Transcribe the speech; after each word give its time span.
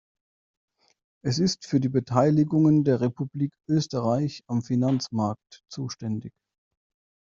Es 1.23 1.37
ist 1.37 1.67
für 1.67 1.79
die 1.79 1.87
Beteiligungen 1.87 2.83
der 2.83 3.01
Republik 3.01 3.53
Österreich 3.69 4.41
am 4.47 4.63
Finanzmarkt 4.63 5.61
zuständig. 5.71 6.33